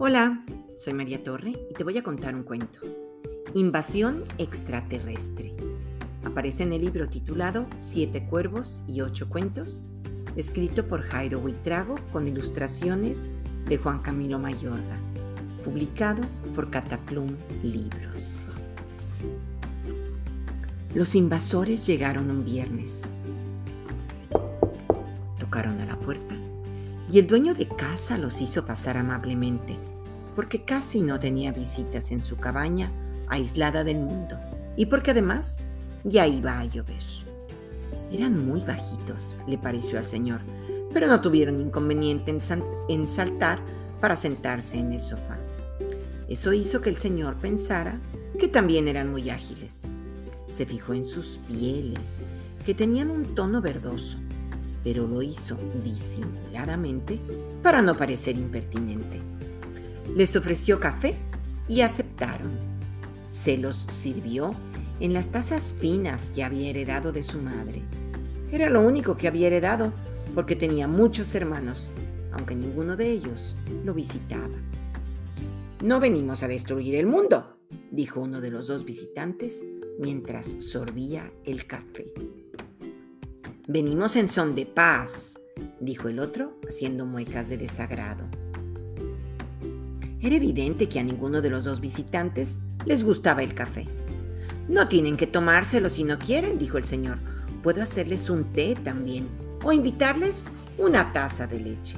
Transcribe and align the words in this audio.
Hola, 0.00 0.44
soy 0.76 0.92
María 0.92 1.24
Torre 1.24 1.58
y 1.68 1.74
te 1.74 1.82
voy 1.82 1.98
a 1.98 2.04
contar 2.04 2.32
un 2.36 2.44
cuento. 2.44 2.78
Invasión 3.54 4.22
extraterrestre. 4.38 5.56
Aparece 6.22 6.62
en 6.62 6.72
el 6.72 6.82
libro 6.82 7.08
titulado 7.08 7.66
Siete 7.80 8.24
cuervos 8.24 8.84
y 8.86 9.00
ocho 9.00 9.28
cuentos, 9.28 9.86
escrito 10.36 10.86
por 10.86 11.02
Jairo 11.02 11.40
Huitrago 11.40 11.96
con 12.12 12.28
ilustraciones 12.28 13.28
de 13.66 13.76
Juan 13.76 13.98
Camilo 13.98 14.38
Mayorga, 14.38 15.00
publicado 15.64 16.22
por 16.54 16.70
Cataplum 16.70 17.34
Libros. 17.64 18.54
Los 20.94 21.16
invasores 21.16 21.84
llegaron 21.88 22.30
un 22.30 22.44
viernes. 22.44 23.10
Tocaron 25.40 25.80
a 25.80 25.86
la 25.86 25.98
puerta 25.98 26.36
y 27.10 27.18
el 27.18 27.26
dueño 27.26 27.54
de 27.54 27.66
casa 27.66 28.18
los 28.18 28.40
hizo 28.40 28.66
pasar 28.66 28.96
amablemente, 28.96 29.76
porque 30.38 30.62
casi 30.62 31.00
no 31.00 31.18
tenía 31.18 31.50
visitas 31.50 32.12
en 32.12 32.22
su 32.22 32.36
cabaña 32.36 32.92
aislada 33.26 33.82
del 33.82 33.98
mundo 33.98 34.38
y 34.76 34.86
porque 34.86 35.10
además 35.10 35.66
ya 36.04 36.28
iba 36.28 36.60
a 36.60 36.64
llover. 36.64 37.02
Eran 38.12 38.46
muy 38.46 38.60
bajitos, 38.60 39.36
le 39.48 39.58
pareció 39.58 39.98
al 39.98 40.06
señor, 40.06 40.42
pero 40.94 41.08
no 41.08 41.20
tuvieron 41.20 41.60
inconveniente 41.60 42.32
en, 42.88 43.08
saltar 43.08 43.58
para 44.00 44.14
sentarse 44.14 44.78
en 44.78 44.92
el 44.92 45.00
sofá. 45.00 45.36
Eso 46.28 46.52
hizo 46.52 46.80
que 46.80 46.90
el 46.90 46.98
señor 46.98 47.34
pensara 47.38 47.98
que 48.38 48.46
también 48.46 48.86
eran 48.86 49.10
muy 49.10 49.30
ágiles. 49.30 49.90
Se 50.46 50.66
fijó 50.66 50.94
en 50.94 51.04
sus 51.04 51.40
pieles, 51.48 52.24
que 52.64 52.74
tenían 52.74 53.10
un 53.10 53.34
tono 53.34 53.60
verdoso, 53.60 54.18
pero 54.84 55.08
lo 55.08 55.20
hizo 55.20 55.58
disimuladamente 55.82 57.18
para 57.60 57.82
no 57.82 57.96
parecer 57.96 58.36
impertinente. 58.36 59.20
Les 60.14 60.34
ofreció 60.36 60.80
café 60.80 61.16
y 61.68 61.82
aceptaron. 61.82 62.50
Se 63.28 63.56
los 63.56 63.76
sirvió 63.76 64.54
en 65.00 65.12
las 65.12 65.28
tazas 65.28 65.74
finas 65.74 66.30
que 66.34 66.42
había 66.42 66.70
heredado 66.70 67.12
de 67.12 67.22
su 67.22 67.40
madre. 67.40 67.82
Era 68.50 68.70
lo 68.70 68.80
único 68.80 69.16
que 69.16 69.28
había 69.28 69.46
heredado 69.48 69.92
porque 70.34 70.56
tenía 70.56 70.88
muchos 70.88 71.34
hermanos, 71.34 71.92
aunque 72.32 72.54
ninguno 72.54 72.96
de 72.96 73.10
ellos 73.10 73.56
lo 73.84 73.94
visitaba. 73.94 74.56
No 75.82 76.00
venimos 76.00 76.42
a 76.42 76.48
destruir 76.48 76.96
el 76.96 77.06
mundo, 77.06 77.58
dijo 77.90 78.20
uno 78.20 78.40
de 78.40 78.50
los 78.50 78.66
dos 78.66 78.84
visitantes 78.84 79.64
mientras 79.98 80.56
sorbía 80.64 81.30
el 81.44 81.66
café. 81.66 82.12
Venimos 83.66 84.16
en 84.16 84.28
son 84.28 84.54
de 84.54 84.66
paz, 84.66 85.38
dijo 85.80 86.08
el 86.08 86.18
otro, 86.18 86.58
haciendo 86.66 87.04
muecas 87.04 87.48
de 87.48 87.58
desagrado. 87.58 88.24
Era 90.20 90.34
evidente 90.34 90.88
que 90.88 90.98
a 90.98 91.04
ninguno 91.04 91.40
de 91.40 91.50
los 91.50 91.64
dos 91.64 91.80
visitantes 91.80 92.60
les 92.84 93.04
gustaba 93.04 93.42
el 93.42 93.54
café. 93.54 93.86
No 94.68 94.88
tienen 94.88 95.16
que 95.16 95.28
tomárselo 95.28 95.88
si 95.90 96.02
no 96.02 96.18
quieren, 96.18 96.58
dijo 96.58 96.76
el 96.76 96.84
señor. 96.84 97.18
Puedo 97.62 97.82
hacerles 97.82 98.28
un 98.28 98.44
té 98.52 98.76
también 98.82 99.28
o 99.62 99.72
invitarles 99.72 100.48
una 100.76 101.12
taza 101.12 101.46
de 101.46 101.60
leche. 101.60 101.96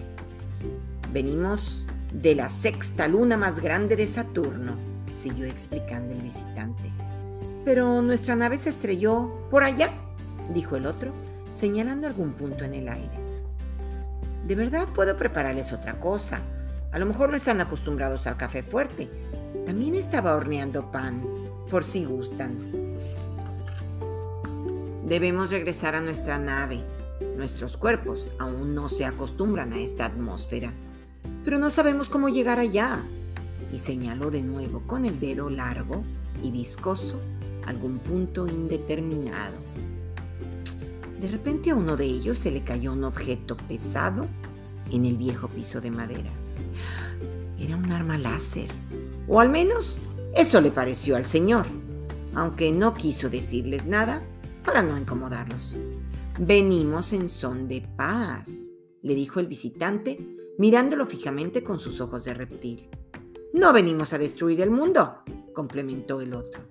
Venimos 1.12 1.86
de 2.12 2.34
la 2.34 2.50
sexta 2.50 3.08
luna 3.08 3.36
más 3.36 3.60
grande 3.60 3.96
de 3.96 4.06
Saturno, 4.06 4.74
siguió 5.10 5.46
explicando 5.46 6.12
el 6.12 6.20
visitante. 6.20 6.92
Pero 7.64 8.02
nuestra 8.02 8.36
nave 8.36 8.58
se 8.58 8.70
estrelló 8.70 9.46
por 9.50 9.64
allá, 9.64 9.92
dijo 10.52 10.76
el 10.76 10.86
otro, 10.86 11.12
señalando 11.52 12.06
algún 12.06 12.32
punto 12.32 12.64
en 12.64 12.74
el 12.74 12.88
aire. 12.88 13.18
De 14.46 14.54
verdad 14.54 14.88
puedo 14.94 15.16
prepararles 15.16 15.72
otra 15.72 15.98
cosa. 16.00 16.40
A 16.92 16.98
lo 16.98 17.06
mejor 17.06 17.30
no 17.30 17.36
están 17.36 17.60
acostumbrados 17.60 18.26
al 18.26 18.36
café 18.36 18.62
fuerte. 18.64 19.08
También 19.64 19.94
estaba 19.94 20.34
horneando 20.34 20.90
pan, 20.90 21.22
por 21.70 21.84
si 21.84 22.04
gustan. 22.04 22.56
Debemos 25.06 25.50
regresar 25.50 25.94
a 25.94 26.00
nuestra 26.00 26.38
nave. 26.38 26.82
Nuestros 27.36 27.76
cuerpos 27.76 28.32
aún 28.38 28.74
no 28.74 28.88
se 28.88 29.04
acostumbran 29.04 29.72
a 29.72 29.78
esta 29.78 30.04
atmósfera, 30.04 30.72
pero 31.44 31.58
no 31.58 31.70
sabemos 31.70 32.08
cómo 32.08 32.28
llegar 32.28 32.58
allá. 32.58 32.98
Y 33.72 33.78
señaló 33.78 34.30
de 34.30 34.42
nuevo 34.42 34.82
con 34.86 35.04
el 35.04 35.20
dedo 35.20 35.48
largo 35.48 36.02
y 36.42 36.50
viscoso 36.50 37.20
algún 37.66 37.98
punto 37.98 38.48
indeterminado. 38.48 39.56
De 41.20 41.28
repente 41.28 41.70
a 41.70 41.76
uno 41.76 41.96
de 41.96 42.06
ellos 42.06 42.38
se 42.38 42.50
le 42.50 42.64
cayó 42.64 42.92
un 42.92 43.04
objeto 43.04 43.56
pesado 43.56 44.26
en 44.90 45.04
el 45.04 45.16
viejo 45.16 45.48
piso 45.48 45.80
de 45.80 45.90
madera. 45.90 46.30
Un 47.76 47.92
arma 47.92 48.18
láser, 48.18 48.68
o 49.28 49.40
al 49.40 49.48
menos 49.48 50.00
eso 50.34 50.60
le 50.60 50.70
pareció 50.70 51.16
al 51.16 51.24
señor, 51.24 51.66
aunque 52.34 52.72
no 52.72 52.94
quiso 52.94 53.30
decirles 53.30 53.86
nada 53.86 54.22
para 54.64 54.82
no 54.82 54.98
incomodarlos. 54.98 55.76
Venimos 56.38 57.12
en 57.12 57.28
son 57.28 57.68
de 57.68 57.86
paz, 57.96 58.68
le 59.02 59.14
dijo 59.14 59.40
el 59.40 59.46
visitante, 59.46 60.18
mirándolo 60.58 61.06
fijamente 61.06 61.62
con 61.62 61.78
sus 61.78 62.00
ojos 62.00 62.24
de 62.24 62.34
reptil. 62.34 62.88
No 63.52 63.72
venimos 63.72 64.12
a 64.12 64.18
destruir 64.18 64.60
el 64.60 64.70
mundo, 64.70 65.22
complementó 65.54 66.20
el 66.20 66.34
otro. 66.34 66.62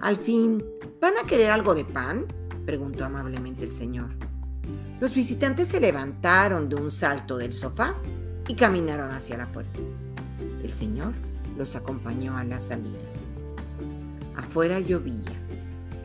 Al 0.00 0.16
fin, 0.16 0.62
¿van 1.00 1.14
a 1.22 1.26
querer 1.26 1.50
algo 1.50 1.74
de 1.74 1.84
pan? 1.84 2.26
preguntó 2.64 3.04
amablemente 3.04 3.64
el 3.64 3.72
señor. 3.72 4.10
Los 5.00 5.14
visitantes 5.14 5.68
se 5.68 5.80
levantaron 5.80 6.68
de 6.68 6.76
un 6.76 6.90
salto 6.90 7.36
del 7.36 7.52
sofá 7.52 7.94
y 8.48 8.54
caminaron 8.54 9.10
hacia 9.10 9.36
la 9.36 9.50
puerta. 9.50 9.80
El 10.62 10.70
señor 10.70 11.12
los 11.56 11.76
acompañó 11.76 12.36
a 12.36 12.44
la 12.44 12.58
salida. 12.58 12.98
Afuera 14.36 14.80
llovía, 14.80 15.32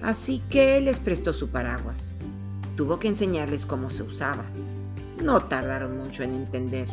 así 0.01 0.41
que 0.49 0.79
les 0.81 0.99
prestó 0.99 1.33
su 1.33 1.49
paraguas. 1.49 2.13
Tuvo 2.75 2.99
que 2.99 3.07
enseñarles 3.07 3.65
cómo 3.65 3.89
se 3.89 4.03
usaba. 4.03 4.45
No 5.21 5.43
tardaron 5.45 5.97
mucho 5.97 6.23
en 6.23 6.33
entender. 6.33 6.87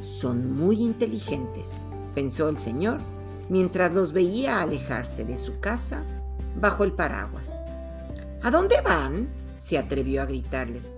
Son 0.00 0.52
muy 0.52 0.76
inteligentes, 0.76 1.78
pensó 2.14 2.48
el 2.48 2.58
señor 2.58 3.00
mientras 3.48 3.94
los 3.94 4.12
veía 4.12 4.60
alejarse 4.60 5.24
de 5.24 5.36
su 5.36 5.58
casa 5.60 6.02
bajo 6.60 6.84
el 6.84 6.92
paraguas. 6.92 7.62
¿A 8.42 8.50
dónde 8.50 8.80
van? 8.80 9.28
se 9.56 9.76
atrevió 9.76 10.22
a 10.22 10.26
gritarles. 10.26 10.94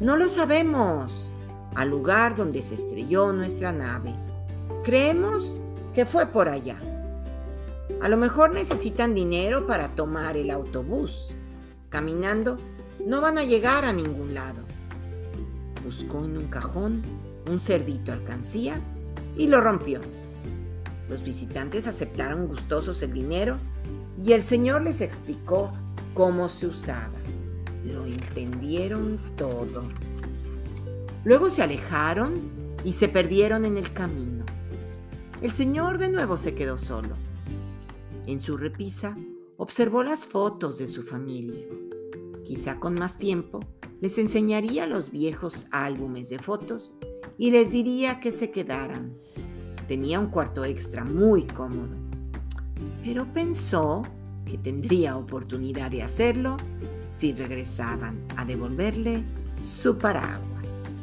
No 0.00 0.16
lo 0.16 0.28
sabemos. 0.28 1.30
Al 1.76 1.90
lugar 1.90 2.34
donde 2.34 2.60
se 2.62 2.74
estrelló 2.74 3.32
nuestra 3.32 3.72
nave. 3.72 4.12
Creemos 4.82 5.60
que 5.94 6.06
fue 6.06 6.26
por 6.26 6.48
allá. 6.48 6.80
A 8.00 8.08
lo 8.08 8.16
mejor 8.16 8.54
necesitan 8.54 9.14
dinero 9.14 9.66
para 9.66 9.94
tomar 9.94 10.38
el 10.38 10.50
autobús. 10.50 11.34
Caminando 11.90 12.56
no 13.04 13.20
van 13.20 13.36
a 13.36 13.44
llegar 13.44 13.84
a 13.84 13.92
ningún 13.92 14.32
lado. 14.32 14.62
Buscó 15.84 16.24
en 16.24 16.38
un 16.38 16.46
cajón 16.46 17.02
un 17.46 17.60
cerdito 17.60 18.10
alcancía 18.10 18.80
y 19.36 19.48
lo 19.48 19.60
rompió. 19.60 20.00
Los 21.10 21.24
visitantes 21.24 21.86
aceptaron 21.86 22.46
gustosos 22.46 23.02
el 23.02 23.12
dinero 23.12 23.58
y 24.16 24.32
el 24.32 24.42
señor 24.42 24.82
les 24.82 25.02
explicó 25.02 25.72
cómo 26.14 26.48
se 26.48 26.66
usaba. 26.66 27.18
Lo 27.84 28.06
entendieron 28.06 29.18
todo. 29.36 29.82
Luego 31.24 31.50
se 31.50 31.62
alejaron 31.62 32.40
y 32.82 32.94
se 32.94 33.08
perdieron 33.08 33.66
en 33.66 33.76
el 33.76 33.92
camino. 33.92 34.46
El 35.42 35.52
señor 35.52 35.96
de 35.96 36.10
nuevo 36.10 36.36
se 36.36 36.54
quedó 36.54 36.76
solo. 36.76 37.16
En 38.26 38.40
su 38.40 38.58
repisa 38.58 39.16
observó 39.56 40.02
las 40.02 40.26
fotos 40.26 40.76
de 40.76 40.86
su 40.86 41.02
familia. 41.02 41.64
Quizá 42.44 42.78
con 42.78 42.94
más 42.94 43.18
tiempo 43.18 43.60
les 44.02 44.18
enseñaría 44.18 44.86
los 44.86 45.10
viejos 45.10 45.66
álbumes 45.70 46.28
de 46.28 46.38
fotos 46.38 46.94
y 47.38 47.52
les 47.52 47.72
diría 47.72 48.20
que 48.20 48.32
se 48.32 48.50
quedaran. 48.50 49.16
Tenía 49.88 50.20
un 50.20 50.26
cuarto 50.26 50.66
extra 50.66 51.04
muy 51.04 51.44
cómodo. 51.44 51.96
Pero 53.02 53.26
pensó 53.32 54.02
que 54.44 54.58
tendría 54.58 55.16
oportunidad 55.16 55.90
de 55.90 56.02
hacerlo 56.02 56.58
si 57.06 57.32
regresaban 57.32 58.26
a 58.36 58.44
devolverle 58.44 59.24
su 59.58 59.96
paraguas. 59.96 61.02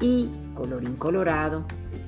Y, 0.00 0.28
colorín 0.54 0.96
colorado, 0.96 1.66